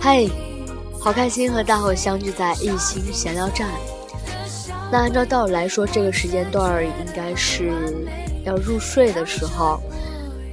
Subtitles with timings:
[0.00, 0.26] 嗨，
[1.00, 3.68] 好开心和大伙相聚在一心闲聊站。
[4.92, 7.72] 那按照道理来说，这个时间段应该是
[8.44, 9.80] 要入睡的时候。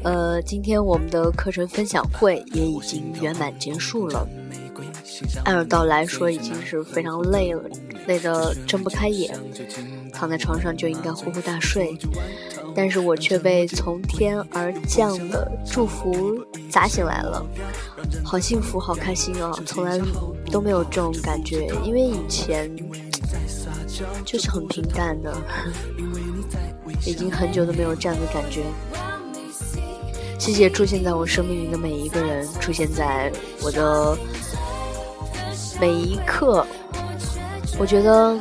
[0.04, 4.28] 呃，今天我们的课程分享会也已经圆满结束了。
[5.44, 7.64] 按照道理来说，已经是非常累了，
[8.08, 9.38] 累得睁不开眼，
[10.14, 11.98] 躺在床上就应该呼呼大睡。
[12.74, 17.46] 但是我却被从天而降的祝福砸醒来了，
[18.24, 19.52] 好幸福，好开心啊！
[19.66, 20.00] 从来
[20.50, 22.74] 都没有这种感觉，因为以前
[24.24, 25.36] 就是很平淡的，
[27.06, 28.64] 已经很久都没有这样的感觉。
[30.40, 33.30] 谢谢出现在我生命里的每一个人，出现在
[33.62, 34.18] 我的
[35.82, 36.66] 每一刻。
[37.78, 38.40] 我觉得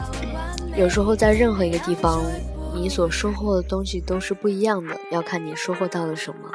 [0.76, 2.22] 有时候在任何一个地方。
[2.72, 6.48] 你所收获的东西都是不一样的，要看你收获到了什么。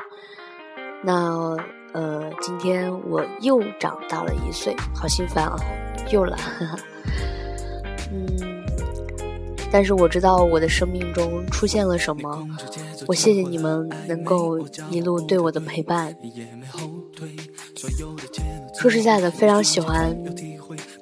[1.03, 1.57] 那
[1.91, 5.57] 呃，今天我又长大了一岁，好心烦啊！
[6.09, 6.37] 又了，
[8.13, 8.63] 嗯。
[9.69, 12.47] 但是我知道我的生命中出现了什么，
[13.07, 14.57] 我谢谢你们能够
[14.89, 16.15] 一路对我的陪伴。
[18.79, 20.15] 说实在的，非常喜欢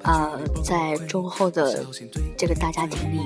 [0.03, 0.31] 啊，
[0.63, 1.85] 在中后的
[2.37, 3.19] 这个大家庭里。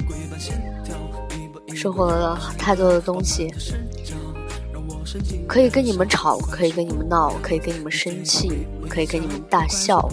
[1.76, 3.54] 收获了太多的东西，
[5.48, 10.10] 可以跟你们吵，可以跟你们闹，可以跟你们生气，可以跟你们大笑，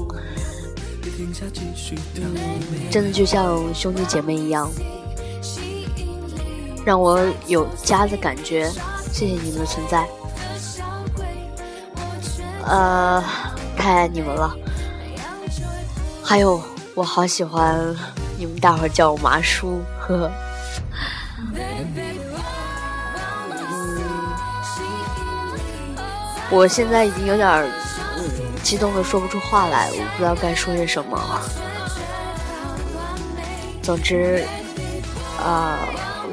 [2.91, 4.71] 真的就像兄弟姐妹一样，
[6.85, 8.71] 让我有家的感觉。
[9.11, 10.07] 谢谢你们的存在，
[12.67, 13.25] 呃，
[13.77, 14.55] 太爱你们了。
[16.25, 16.61] 还有，
[16.95, 17.95] 我好喜欢
[18.39, 20.31] 你们大伙叫我麻叔，呵 呵。
[23.69, 24.01] 嗯
[26.51, 27.49] 我现在已经有点
[28.17, 28.23] 嗯
[28.63, 31.19] 激动的说不出话来，我不知道该说些什么。
[33.83, 34.45] 总之，
[35.39, 35.79] 啊，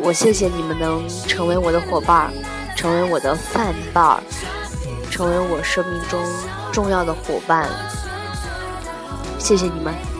[0.01, 2.31] 我谢谢你们能成为我的伙伴，
[2.75, 4.21] 成为我的饭伴，
[5.09, 6.19] 成为我生命中
[6.71, 7.67] 重要的伙伴。
[9.41, 10.10] 谢谢你们。